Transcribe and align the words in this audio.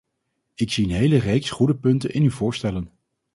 Ik 0.55 0.71
zie 0.71 0.85
een 0.85 0.91
hele 0.91 1.17
reeks 1.17 1.49
goede 1.49 1.75
punten 1.75 2.13
in 2.13 2.23
uw 2.23 2.29
voorstellen. 2.31 2.89